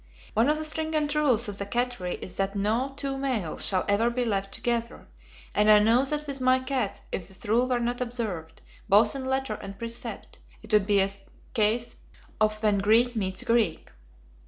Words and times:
One 0.33 0.49
of 0.49 0.57
the 0.57 0.65
stringent 0.65 1.13
rules 1.13 1.47
of 1.47 1.59
the 1.59 1.65
cattery 1.67 2.15
is 2.23 2.35
that 2.37 2.55
no 2.55 2.91
two 2.97 3.19
males 3.19 3.63
shall 3.63 3.85
ever 3.87 4.09
be 4.09 4.25
left 4.25 4.51
together, 4.51 5.07
and 5.53 5.69
I 5.69 5.77
know 5.77 6.03
that 6.05 6.25
with 6.25 6.41
my 6.41 6.57
cats 6.57 7.03
if 7.11 7.27
this 7.27 7.45
rule 7.45 7.67
were 7.69 7.79
not 7.79 8.01
observed, 8.01 8.61
both 8.89 9.15
in 9.15 9.25
letter 9.25 9.59
and 9.61 9.77
precept, 9.77 10.39
it 10.63 10.73
would 10.73 10.87
be 10.87 11.01
a 11.01 11.11
case 11.53 11.97
of 12.39 12.55
'when 12.63 12.79
Greek 12.79 13.15
meets 13.15 13.43
Greek.' 13.43 13.91